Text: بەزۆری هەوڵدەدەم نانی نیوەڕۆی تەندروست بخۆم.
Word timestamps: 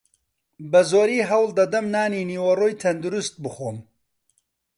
بەزۆری 0.71 1.27
هەوڵدەدەم 1.29 1.85
نانی 1.95 2.27
نیوەڕۆی 2.31 2.79
تەندروست 2.81 3.33
بخۆم. 3.43 3.77